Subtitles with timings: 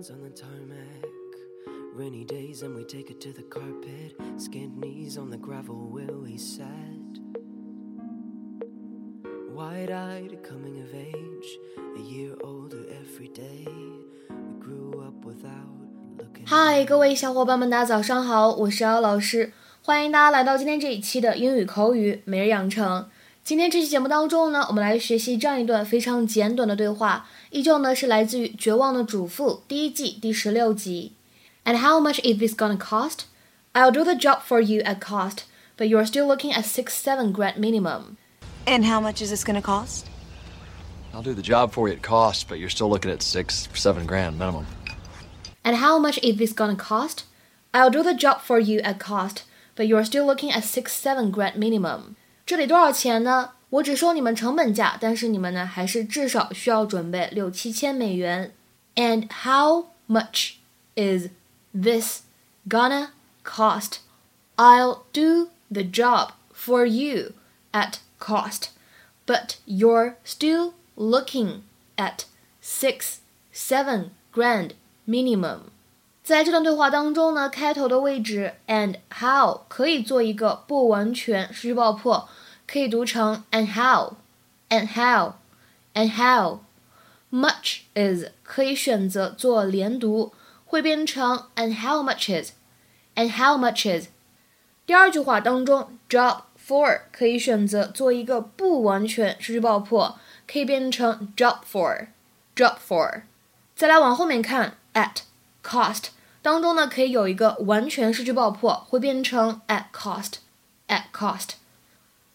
[0.00, 1.10] hands on the tarmac.
[1.94, 4.14] Rainy days and we take it to the carpet.
[4.38, 6.66] Skinned knees on the gravel where we sat.
[9.54, 11.58] Wide eyed, coming of age.
[11.96, 13.66] A year older every day.
[14.28, 15.66] We grew up without
[16.18, 16.46] looking.
[16.46, 19.52] 嗨，各位小伙伴们，大家早上好，我是姚老师，
[19.82, 23.06] 欢迎大家来到今天这一期的英语口语每日养成。
[23.44, 31.12] 今天这期节目当中呢，我们来学习这样一段非常简短的对话，依旧呢是来自于《绝望的主妇》第一季第十六集。
[31.64, 33.26] And how much is this gonna cost?
[33.72, 35.44] I'll do the job for you at cost,
[35.76, 38.16] but you're still looking at six, seven grand minimum.
[38.66, 40.06] And how much is this going to cost?
[41.12, 44.06] I'll do the job for you at cost, but you're still looking at six, seven
[44.06, 44.64] grand minimum.
[45.62, 47.24] And how much is this gonna cost?
[47.72, 49.44] I'll do the job for you at cost,
[49.76, 52.16] but you're still looking at six, seven grand minimum.
[52.50, 53.52] 这里多少钱呢？
[53.70, 58.54] 我只收你们成本价，但是你们呢还是至少需要准备六七千美元。
[58.94, 60.54] And how much
[60.94, 61.30] is
[61.74, 62.20] this
[62.68, 63.08] gonna
[63.44, 63.98] cost?
[64.56, 67.32] I'll do the job for you
[67.72, 68.68] at cost,
[69.26, 71.62] but you're still looking
[71.96, 72.20] at
[72.62, 73.16] six,
[73.52, 74.70] seven grand
[75.06, 75.64] minimum.
[76.22, 82.28] 在这段对话当中呢，开头的位置 and how 可以做一个不完全失去爆破，
[82.70, 90.32] 可以读成 and how，and how，and how。much is 可以选择做连读，
[90.64, 94.08] 会变成 and how much is，and how much is。
[94.86, 103.22] 第二句话当中，job for 可以选择做一个不完全失去爆破，可以变成 job for，job for。
[103.74, 105.22] 再来往后面看，at
[105.62, 106.04] cost
[106.40, 111.50] 当中呢，可以有一个完全失去爆破，会变成 at cost，at cost。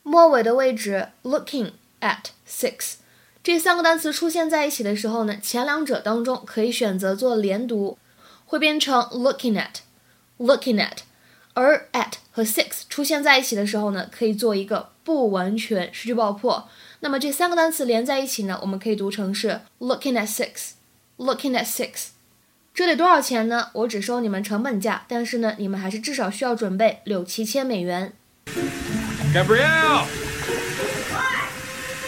[0.09, 2.95] 末尾的位置，looking at six
[3.43, 7.99] 这三个单词出现在一起的时候呢，前两者当中可以选择做连读，
[8.45, 10.99] 会变成 looking at，looking at。
[11.55, 16.69] 而 at 和 six 出现在一起的时候呢，可以做一个不完全失去爆破。
[17.01, 22.11] 那么这三个单词连在一起呢，我们可以读成是 looking at six，looking at six。
[22.73, 23.71] 这得多少钱呢？
[23.73, 28.13] 我只收你们成本价，但是呢，你们还是至少需要准备六七千美元。
[29.37, 30.07] Gabrielle!
[31.13, 31.51] What?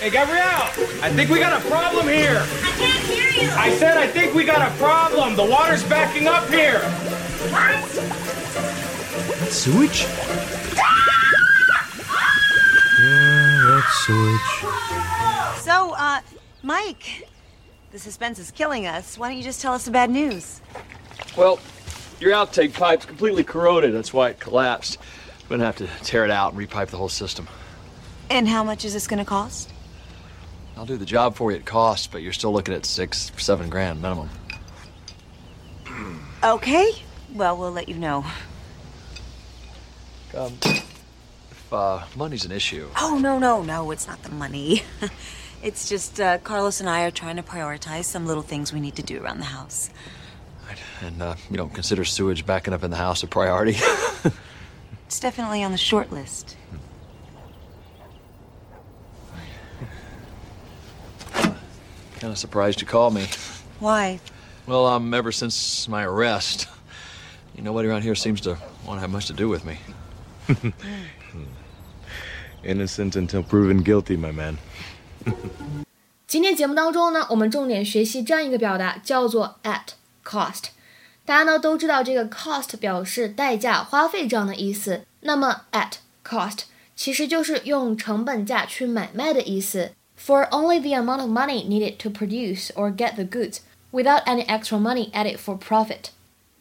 [0.01, 0.63] Hey, Gabrielle!
[1.03, 2.43] I think we got a problem here.
[2.63, 3.51] I can't hear you.
[3.51, 5.37] I said I think we got a problem.
[5.37, 6.81] The water's backing up here.
[7.53, 7.85] What?
[9.51, 10.07] Sewage?
[12.99, 14.41] Yeah, that's sewage.
[15.63, 16.21] So, uh,
[16.63, 17.29] Mike,
[17.93, 19.19] the suspense is killing us.
[19.19, 20.63] Why don't you just tell us the bad news?
[21.37, 21.61] Well,
[22.21, 23.95] your outtake pipe's completely corroded.
[23.95, 24.99] That's why it collapsed.
[25.51, 27.49] I'm gonna have to tear it out and repipe the whole system.
[28.31, 29.73] And how much is this going to cost?
[30.77, 33.71] I'll do the job for you at cost, but you're still looking at six, seven
[33.71, 34.29] grand minimum.
[36.45, 36.93] Okay.
[37.35, 38.25] Well, we'll let you know.
[40.37, 43.91] Um, if uh, money's an issue, Oh, no, no, no.
[43.91, 44.85] It's not the money.
[45.65, 48.95] it's just uh, Carlos and I are trying to prioritize some little things we need
[48.97, 49.91] to do around the house.
[51.01, 53.77] and uh, you don't consider sewage backing up in the house a priority.
[55.08, 56.58] It's definitely on the short list.
[62.24, 63.28] kind of surprised you called me.
[63.82, 64.22] Why?
[64.66, 66.70] Well, um, ever since my arrest,
[67.62, 68.58] nobody around here seems to
[68.88, 69.78] want to have much to do with me.
[72.64, 74.58] Innocent until proven guilty, my man.
[76.26, 80.70] 今天节目当中呢，我们重点学习这样一个表达，叫做 at cost。
[81.28, 85.06] 大家呢都知道这个 cost 表示代价、花费这样的意思。
[85.22, 85.94] 那么 at
[86.26, 86.60] cost
[86.96, 89.92] 其实就是用成本价去买卖的意思。
[90.18, 93.60] For only the amount of money needed to produce or get the goods,
[93.92, 96.12] without any extra money added for profit。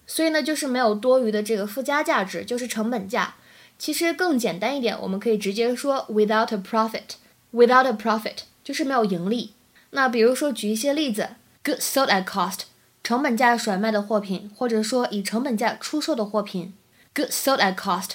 [0.06, 3.36] 所以呢，就是没有多余的这个附加价值，就是成本价。
[3.78, 9.52] 其实更简单一点，我们可以直接说 without a profit。Without a profit 就是没有盈利。
[9.90, 11.30] 那比如说举一些例子，
[11.62, 12.60] goods sold at cost，
[13.06, 16.72] 成本价甩卖的货品，或者说以成本价出售的货品，
[17.14, 18.12] goods sold at cost。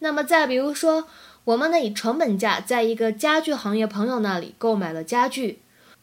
[0.00, 1.08] 那么再比如说，
[1.44, 5.60] 我们呢以成本价在一个家具行业朋友那里购买了家具，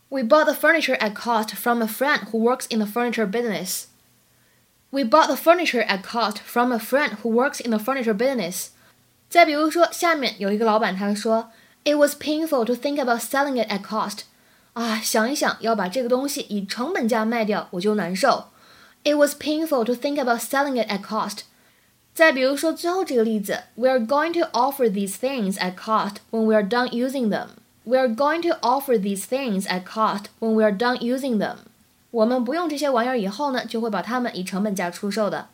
[0.09, 5.03] We bought the furniture at cost from a friend who works in the furniture business。We
[5.03, 8.69] bought the furniture at cost from a friend who works in the furniture business。
[9.29, 11.51] 再比如说，下面有一个老板他说，
[11.85, 14.23] It was painful to think about selling it at cost。
[14.76, 18.48] 啊，想一想要把这个东西以成本价卖掉，我就难受。
[19.04, 21.38] It was painful to think about selling it at cost。
[22.12, 27.46] 再比如说最后这个例子，We are going to offer these things at cost when we are done using them.
[27.84, 31.56] We are going to offer these things at cost when we are done using them.
[32.10, 35.48] 我们不用这些玩意儿以后呢，就会把它们以成本价出售的。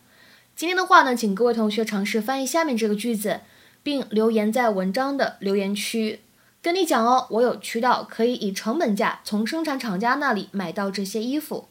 [0.57, 3.43] 今天的话呢，请各位同学尝试翻译下面这个句子，
[3.85, 6.19] 并留言在文章的留言区。
[6.63, 11.67] 跟你讲哦，我有渠道可以以成本价从生产厂家那里买到这些衣服。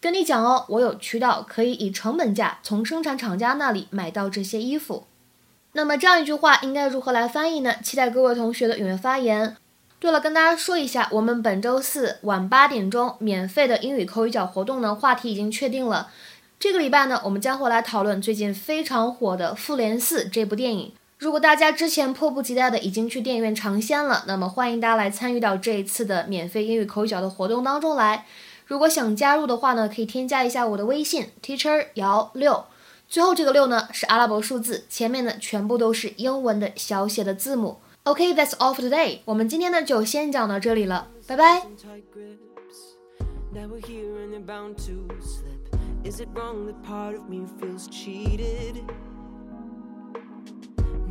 [0.00, 5.04] 跟你讲哦，我有渠道可以以成本价从生产厂家那里买到这些衣服。
[5.72, 7.74] 那么这样一句话应该如何来翻译呢？
[7.82, 9.56] 期待各位同学的踊跃发言。
[9.98, 16.10] 对了，跟大家说一下，我们本周四晚八点钟免费的英语口语角活动呢，话题已经确定了。
[16.60, 20.92] 这个礼拜呢，我们将会来讨论最近非常火的《复联四》这部电影。
[21.22, 28.26] 如果大家之前迫不及待的已经去电影院尝鲜了，那么欢迎大家来参与到这一次的免费英语口语角的活动当中来。
[28.66, 32.64] 如果想加入的话呢，可以添加一下我的微信 teacher 姚六，
[33.06, 37.76] 最后这个六呢是阿拉伯数字，前面呢全部都是英文的小写的字母。
[38.02, 39.20] OK，that's all for today。
[39.24, 41.62] 我们今天呢就先讲到这里了，拜拜。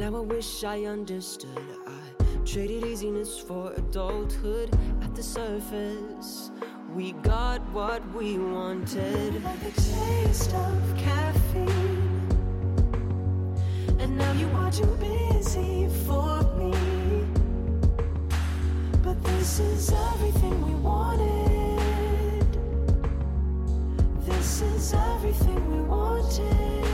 [0.02, 1.64] Now I wish I understood.
[1.86, 4.76] I traded easiness for adulthood.
[5.04, 6.50] At the surface,
[6.96, 9.44] we got what we wanted.
[9.44, 12.28] Like a taste of caffeine.
[14.00, 16.74] And now you are too busy for me.
[19.04, 22.48] But this is everything we wanted.
[24.26, 26.91] This is everything we wanted.